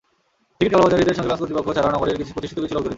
Ticket 0.57 0.71
কালোবাজারিদের 0.73 1.15
সঙ্গে 1.17 1.29
launch 1.31 1.39
কর্তৃপক্ষ 1.41 1.69
ছাড়াও 1.75 1.93
নগরের 1.95 2.15
প্রতিষ্ঠিত 2.33 2.57
কিছু 2.63 2.63
লোক 2.63 2.71
জড়িত। 2.83 2.89